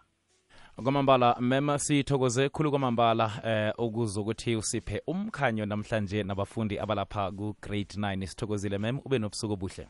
kwamambala 0.83 1.35
mema 1.39 1.79
sithokoze 1.79 2.49
khulu 2.49 2.69
kwamambala 2.69 3.31
eh 3.45 3.73
ukuzwa 3.77 4.23
ukuthi 4.23 4.55
usiphe 4.55 5.01
umkhanyo 5.07 5.65
namhlanje 5.65 6.23
nabafundi 6.23 6.79
abalapha 6.79 7.31
ku-grade 7.31 7.95
9 7.97 8.25
sithokozile 8.25 8.77
mem 8.77 8.99
ube 9.05 9.19
nobusuku 9.19 9.53
obuhle 9.53 9.87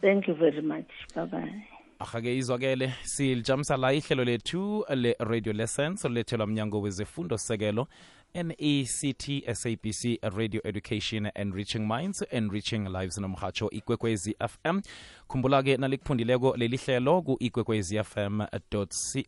Thank 0.00 0.28
you 0.28 0.34
very 0.34 0.62
much. 0.62 0.90
Bye 1.14 1.26
bye. 1.26 1.76
ahake 1.98 2.36
izwakele 2.36 2.92
silijamisa 3.02 3.76
la 3.76 3.92
ihlelo 3.92 4.24
lethu 4.24 4.84
le-radio 4.94 5.52
lessons 5.52 6.04
olulethelwa 6.04 6.46
mnyango 6.46 6.80
wezefundo 6.80 7.38
sekelo 7.38 7.86
nect 8.42 9.54
sabc 9.54 10.18
radio 10.36 10.60
education 10.64 11.30
enriching 11.34 11.86
minds 11.86 12.24
enriching 12.30 12.88
lives 12.88 13.18
nomhatsho 13.18 13.70
ikwekwezi 13.70 14.36
fm 14.48 14.80
khumbula-ke 15.28 15.76
nalikuphundileko 15.76 16.56
leli 16.56 16.76
hlelo 16.76 17.22
ku-ikwekwezi 17.22 18.04
fm 18.04 18.40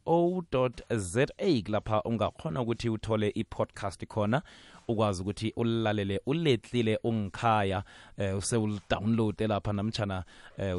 co 0.05 0.45
za 0.91 1.27
lapha 1.69 2.03
ungakhona 2.03 2.61
ukuthi 2.61 2.89
uthole 2.89 3.33
i-podcast 3.35 4.07
khona 4.07 4.43
ukwazi 4.89 5.23
ukuthi 5.23 5.53
ulilalele 5.57 6.21
uletlile 6.27 6.99
ungikhaya 7.05 7.83
eh, 8.17 8.39
usewulidownloade 8.39 9.47
lapha 9.47 9.73
namtshana 9.73 10.25
eh, 10.59 10.77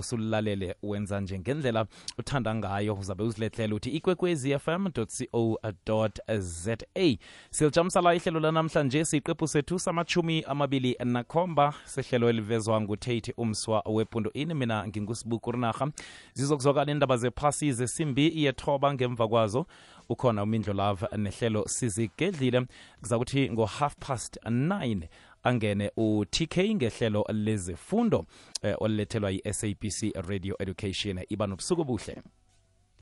wenza 0.83 1.21
nje 1.21 1.39
ngendlela 1.39 1.85
uthanda 2.17 2.55
ngayo. 2.55 2.95
Uzabe 2.95 3.23
uzilethlela 3.23 3.75
uthi 3.75 3.89
ikwekwezi 3.89 4.59
fm 4.59 4.87
co 4.91 6.09
za 6.37 6.77
silijamisala 7.51 8.15
ihlelo 8.15 8.39
lanamhlanje 8.39 9.05
siqephu 9.05 9.47
sethu 9.47 9.79
samachumi 9.79 10.43
amabili 10.47 10.97
nakhomba. 11.05 11.73
Sehlelo 11.85 12.29
elivezwa 12.29 12.81
ngutate 12.81 13.33
umswa 13.37 13.83
wepundo 13.85 14.31
ini. 14.33 14.53
Mina 14.53 14.87
ngingusibuku 14.87 15.51
rinarha 15.51 15.91
zizokuzwakala 16.33 16.91
indaba 16.91 17.17
zephasi 17.17 17.71
zesimbi 17.73 18.27
iyethoba 18.27 18.93
ngemva 18.93 19.27
kwazo 19.27 19.65
ukhona 20.09 20.43
umindlo 20.43 20.73
love 20.73 21.07
nehlelo 21.17 21.67
sizigedlile. 21.67 22.65
Kuzakuthi 23.01 23.51
ngo-half 23.51 23.95
past 23.99 24.37
9 24.45 25.07
angene 25.43 25.91
u-tk 25.97 26.75
ngehlelo 26.75 27.25
lezefundo 27.29 28.25
eh, 28.61 28.75
olilethelwa 28.79 29.31
yi-sabc 29.31 30.27
radio 30.27 30.55
education. 30.59 31.23
Iba 31.29 31.47
nobusuku 31.47 31.81
obuhle 31.81 32.21